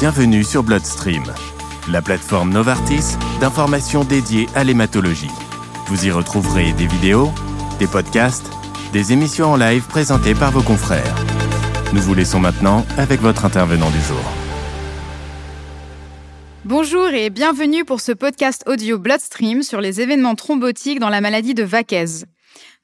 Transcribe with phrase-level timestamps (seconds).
[0.00, 1.24] Bienvenue sur Bloodstream,
[1.90, 5.28] la plateforme Novartis d'informations dédiée à l'hématologie.
[5.88, 7.28] Vous y retrouverez des vidéos,
[7.78, 8.50] des podcasts,
[8.94, 11.14] des émissions en live présentées par vos confrères.
[11.92, 14.24] Nous vous laissons maintenant avec votre intervenant du jour.
[16.64, 21.52] Bonjour et bienvenue pour ce podcast audio Bloodstream sur les événements thrombotiques dans la maladie
[21.52, 22.24] de Vaquez.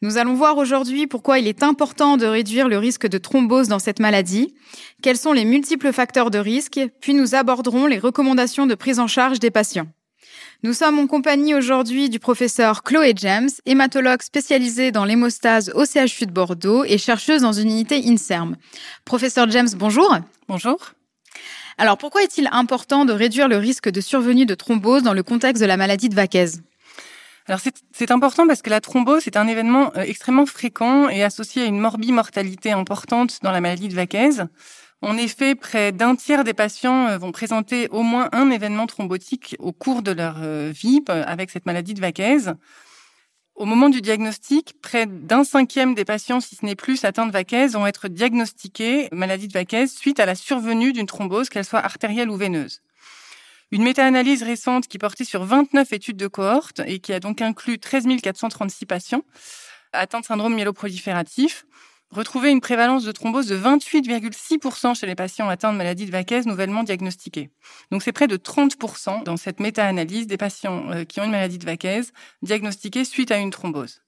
[0.03, 3.79] Nous allons voir aujourd'hui pourquoi il est important de réduire le risque de thrombose dans
[3.79, 4.55] cette maladie,
[5.03, 9.06] quels sont les multiples facteurs de risque, puis nous aborderons les recommandations de prise en
[9.06, 9.87] charge des patients.
[10.62, 16.27] Nous sommes en compagnie aujourd'hui du professeur Chloé James, hématologue spécialisée dans l'hémostase au CHU
[16.27, 18.56] de Bordeaux et chercheuse dans une unité INSERM.
[19.06, 20.15] Professeur James, bonjour.
[20.47, 20.92] Bonjour.
[21.78, 25.62] Alors pourquoi est-il important de réduire le risque de survenue de thrombose dans le contexte
[25.62, 26.47] de la maladie de Vaquez
[27.48, 27.60] alors
[27.92, 31.66] c'est important parce que la thrombose est un événement euh, extrêmement fréquent et associé à
[31.66, 34.30] une morbimortalité importante dans la maladie de Vaquez.
[35.00, 39.55] En effet, près d'un tiers des patients euh, vont présenter au moins un événement thrombotique
[39.61, 42.38] au cours de leur euh, vie avec cette maladie de Vaquez.
[43.55, 47.33] Au moment du diagnostic, près d'un cinquième des patients, si ce n'est plus, atteints de
[47.33, 51.78] Vaquez, vont être diagnostiqués maladie de Vaquez suite à la survenue d'une thrombose, qu'elle soit
[51.78, 52.83] artérielle ou veineuse.
[53.72, 57.78] Une méta-analyse récente qui portait sur 29 études de cohorte et qui a donc inclus
[57.78, 59.22] 13 436 patients
[59.92, 61.67] atteints de syndrome myéloprolifératif
[62.11, 66.42] retrouvait une prévalence de thrombose de 28,6% chez les patients atteints de maladie de Vaquez
[66.42, 67.50] nouvellement diagnostiqués.
[67.91, 71.59] Donc c'est près de 30% dans cette méta-analyse des patients euh, qui ont une maladie
[71.59, 72.03] de Vaquez
[72.42, 74.03] diagnostiqués suite à une thrombose.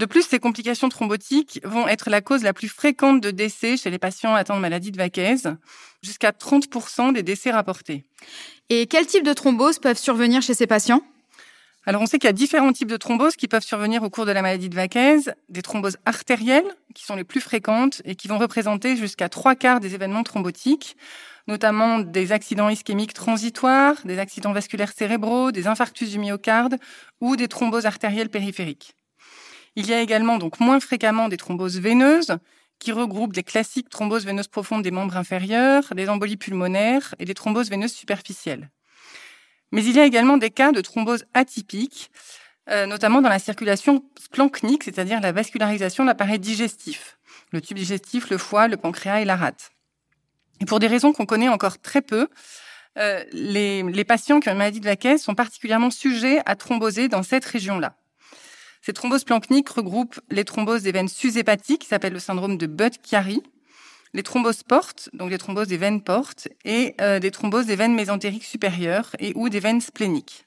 [0.00, 3.90] De plus, ces complications thrombotiques vont être la cause la plus fréquente de décès chez
[3.90, 5.36] les patients atteints de maladie de Vaquez,
[6.02, 8.06] jusqu'à 30% des décès rapportés.
[8.70, 11.02] Et quels types de thromboses peuvent survenir chez ces patients?
[11.84, 14.24] Alors, on sait qu'il y a différents types de thromboses qui peuvent survenir au cours
[14.24, 15.18] de la maladie de Vaquez.
[15.50, 19.80] Des thromboses artérielles, qui sont les plus fréquentes et qui vont représenter jusqu'à trois quarts
[19.80, 20.96] des événements thrombotiques,
[21.46, 26.76] notamment des accidents ischémiques transitoires, des accidents vasculaires cérébraux, des infarctus du myocarde
[27.20, 28.94] ou des thromboses artérielles périphériques.
[29.76, 32.36] Il y a également donc moins fréquemment des thromboses veineuses
[32.78, 37.34] qui regroupent des classiques thromboses veineuses profondes des membres inférieurs, des embolies pulmonaires et des
[37.34, 38.70] thromboses veineuses superficielles.
[39.72, 42.10] Mais il y a également des cas de thrombose atypiques,
[42.68, 47.18] euh, notamment dans la circulation splanchnique, c'est-à-dire la vascularisation de l'appareil digestif,
[47.52, 49.72] le tube digestif, le foie, le pancréas et la rate.
[50.60, 52.28] Et pour des raisons qu'on connaît encore très peu,
[52.98, 57.22] euh, les, patients qui ont une maladie de Vaquez sont particulièrement sujets à thromboser dans
[57.22, 57.94] cette région-là.
[58.82, 63.42] Ces thromboses planchniques regroupent les thromboses des veines sus-hépatiques, qui s'appelle le syndrome de Budd-Chiari,
[64.14, 67.94] les thromboses portes, donc les thromboses des veines portes, et euh, des thromboses des veines
[67.94, 70.46] mésentériques supérieures et ou des veines spléniques.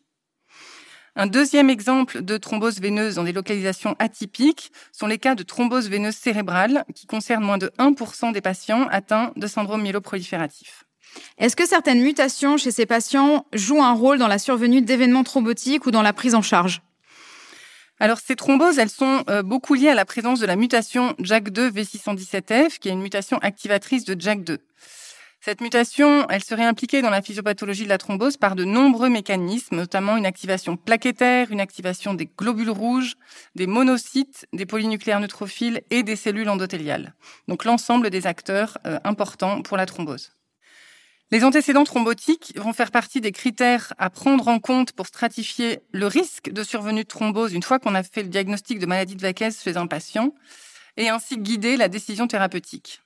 [1.15, 5.87] Un deuxième exemple de thrombose veineuse dans des localisations atypiques sont les cas de thrombose
[5.87, 10.85] veineuse cérébrale, qui concernent moins de 1% des patients atteints de syndrome myéloprolifératif.
[11.37, 15.85] Est-ce que certaines mutations chez ces patients jouent un rôle dans la survenue d'événements thrombotiques
[15.85, 16.81] ou dans la prise en charge?
[18.03, 21.69] Alors ces thromboses, elles sont euh, beaucoup liées à la présence de la mutation JAK2
[21.71, 24.57] V617F, qui est une mutation activatrice de JAK2.
[25.39, 29.77] Cette mutation, elle serait impliquée dans la physiopathologie de la thrombose par de nombreux mécanismes,
[29.77, 33.13] notamment une activation plaquettaire, une activation des globules rouges,
[33.55, 37.13] des monocytes, des polynucléaires neutrophiles et des cellules endothéliales.
[37.47, 40.33] Donc l'ensemble des acteurs euh, importants pour la thrombose.
[41.33, 46.05] Les antécédents thrombotiques vont faire partie des critères à prendre en compte pour stratifier le
[46.05, 49.21] risque de survenue de thrombose une fois qu'on a fait le diagnostic de maladie de
[49.23, 50.35] Vaquez chez un patient
[50.95, 53.01] et ainsi guider la décision thérapeutique.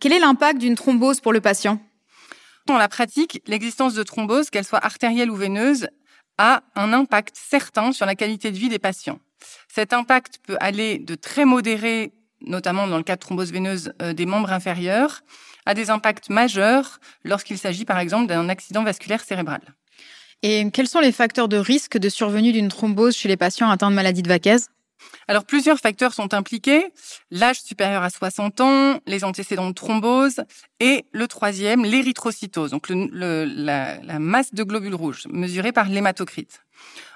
[0.00, 1.80] Quel est l'impact d'une thrombose pour le patient?
[2.66, 5.88] Dans la pratique, l'existence de thrombose, qu'elle soit artérielle ou veineuse,
[6.36, 9.18] a un impact certain sur la qualité de vie des patients.
[9.66, 12.12] Cet impact peut aller de très modéré,
[12.42, 15.22] notamment dans le cas de thrombose veineuse euh, des membres inférieurs,
[15.66, 19.60] a des impacts majeurs lorsqu'il s'agit par exemple d'un accident vasculaire cérébral.
[20.42, 23.90] Et quels sont les facteurs de risque de survenue d'une thrombose chez les patients atteints
[23.90, 24.56] de maladie de Vaquez
[25.28, 26.84] alors plusieurs facteurs sont impliqués,
[27.30, 30.42] l'âge supérieur à 60 ans, les antécédents de thrombose
[30.78, 33.46] et le troisième, l'érythrocytose, donc la,
[34.02, 36.60] la, masse de globules rouges mesurée par l'hématocrite.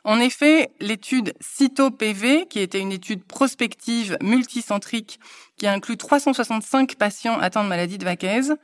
[0.05, 5.19] En effet, l'étude CITO-PV, qui était une étude prospective multicentrique
[5.57, 8.55] qui inclut 365 patients atteints de maladie de Vaquez,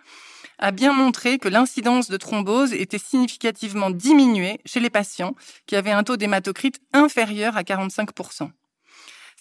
[0.58, 5.34] a bien montré que l'incidence de thrombose était significativement diminuée chez les patients
[5.66, 8.50] qui avaient un taux d'hématocrite inférieur à 45%.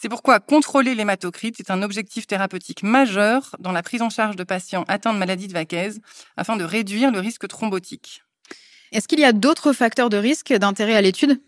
[0.02, 4.46] C'est pourquoi contrôler l'hématocrite est un objectif thérapeutique majeur dans la prise en charge de
[4.46, 5.90] patients atteints de maladie de Vaquez
[6.38, 8.24] afin de réduire le risque thrombotique.
[8.94, 11.42] Est-ce qu'il y a d'autres facteurs de risque d'intérêt à l'étude?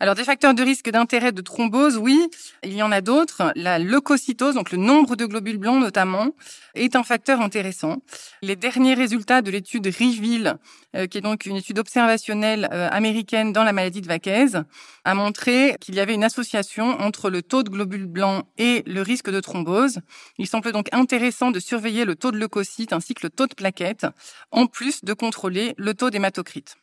[0.00, 2.28] Alors, des facteurs de risque d'intérêt de thrombose, oui,
[2.64, 3.52] il y en a d'autres.
[3.54, 6.30] La leucocytose, donc le nombre de globules blancs notamment,
[6.74, 7.98] est un facteur intéressant.
[8.42, 10.58] Les derniers résultats de l'étude REVEAL,
[10.96, 14.58] euh, qui est donc une étude observationnelle euh, américaine dans la maladie de Vaquez,
[15.04, 19.00] a montré qu'il y avait une association entre le taux de globules blancs et le
[19.00, 20.00] risque de thrombose.
[20.38, 23.54] Il semble donc intéressant de surveiller le taux de leucocytes ainsi que le taux de
[23.54, 24.06] plaquettes,
[24.50, 26.76] en plus de contrôler le taux d'hématocrite.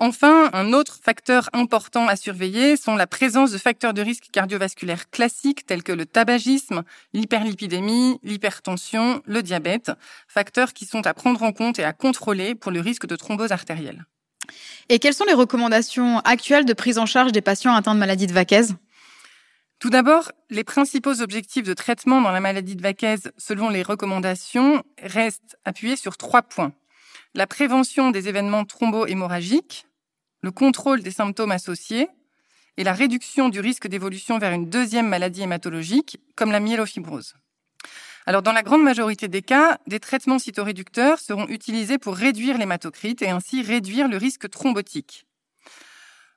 [0.00, 5.10] Enfin, un autre facteur important à surveiller sont la présence de facteurs de risque cardiovasculaires
[5.10, 6.84] classiques tels que le tabagisme,
[7.14, 9.90] l'hyperlipidémie, l'hypertension, le diabète,
[10.28, 13.50] facteurs qui sont à prendre en compte et à contrôler pour le risque de thrombose
[13.50, 14.06] artérielle.
[14.88, 18.28] Et quelles sont les recommandations actuelles de prise en charge des patients atteints de maladie
[18.28, 18.66] de Vaquez
[19.80, 24.82] tout d'abord, les principaux objectifs de traitement dans la maladie de Vaquez, selon les recommandations,
[25.00, 26.72] restent appuyés sur trois points.
[27.36, 29.86] La prévention des événements thrombohémorragiques,
[30.42, 32.08] le contrôle des symptômes associés
[32.76, 37.34] et la réduction du risque d'évolution vers une deuxième maladie hématologique, comme la myélofibrose.
[38.26, 43.22] Alors, dans la grande majorité des cas, des traitements cytoréducteurs seront utilisés pour réduire l'hématocrite
[43.22, 45.26] et ainsi réduire le risque thrombotique.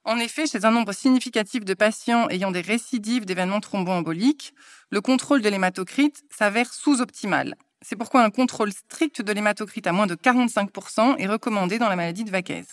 [0.03, 4.53] En effet, chez un nombre significatif de patients ayant des récidives d'événements thromboemboliques,
[4.89, 7.55] le contrôle de l'hématocrite s'avère sous-optimal.
[7.83, 11.95] C'est pourquoi un contrôle strict de l'hématocrite à moins de 45% est recommandé dans la
[11.95, 12.63] maladie de Vaquez.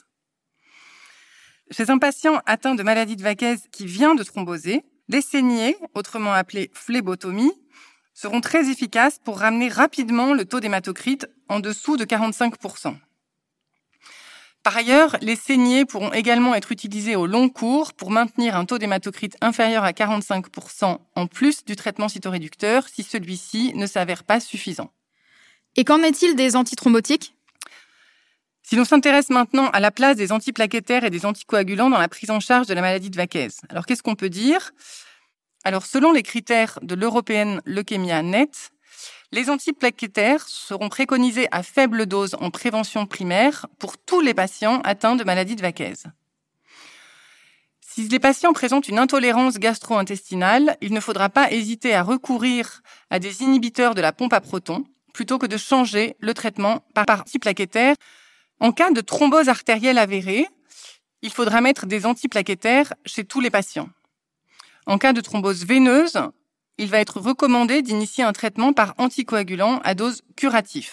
[1.71, 6.33] Chez un patient atteint de maladie de Vaquez qui vient de thromboser, les saignées, autrement
[6.33, 7.53] appelées phlébotomie,
[8.15, 12.97] seront très efficaces pour ramener rapidement le taux d'hématocrite en dessous de 45%.
[14.63, 18.79] Par ailleurs, les saignées pourront également être utilisées au long cours pour maintenir un taux
[18.79, 24.91] d'hématocrite inférieur à 45% en plus du traitement cytoréducteur si celui-ci ne s'avère pas suffisant.
[25.77, 27.38] Et qu'en est-il des antithrombotiques?
[28.69, 32.29] Si l'on s'intéresse maintenant à la place des antiplaquettaires et des anticoagulants dans la prise
[32.29, 34.73] en charge de la maladie de Vaquez, alors qu'est-ce qu'on peut dire?
[35.65, 38.71] Alors, selon les critères de l'européenne Leukemia Net,
[39.33, 45.17] les antiplaquettaires seront préconisés à faible dose en prévention primaire pour tous les patients atteints
[45.17, 45.95] de maladie de Vaquez.
[47.81, 53.19] Si les patients présentent une intolérance gastro-intestinale, il ne faudra pas hésiter à recourir à
[53.19, 57.97] des inhibiteurs de la pompe à protons plutôt que de changer le traitement par antiplaquettaire
[58.61, 60.47] en cas de thrombose artérielle avérée,
[61.23, 63.89] il faudra mettre des antiplaquettaires chez tous les patients.
[64.87, 66.19] En cas de thrombose veineuse,
[66.79, 70.91] il va être recommandé d'initier un traitement par anticoagulant à dose curative.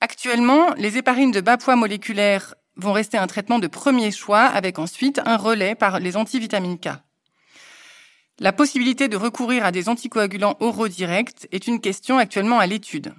[0.00, 4.78] Actuellement, les héparines de bas poids moléculaires vont rester un traitement de premier choix avec
[4.78, 6.88] ensuite un relais par les antivitamines K.
[8.38, 13.14] La possibilité de recourir à des anticoagulants oraux directs est une question actuellement à l'étude.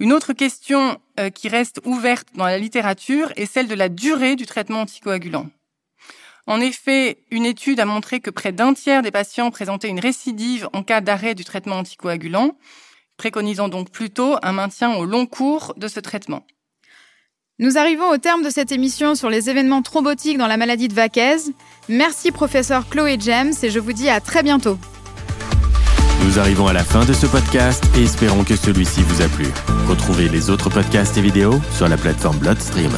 [0.00, 4.34] Une autre question euh, qui reste ouverte dans la littérature est celle de la durée
[4.34, 5.48] du traitement anticoagulant.
[6.46, 10.68] En effet, une étude a montré que près d'un tiers des patients présentaient une récidive
[10.72, 12.56] en cas d'arrêt du traitement anticoagulant,
[13.16, 16.44] préconisant donc plutôt un maintien au long cours de ce traitement.
[17.60, 20.94] Nous arrivons au terme de cette émission sur les événements thrombotiques dans la maladie de
[20.94, 21.36] Vaquez.
[21.88, 24.76] Merci professeur Chloé James et je vous dis à très bientôt.
[26.22, 29.46] Nous arrivons à la fin de ce podcast et espérons que celui-ci vous a plu.
[29.88, 32.92] Retrouvez les autres podcasts et vidéos sur la plateforme Bloodstream.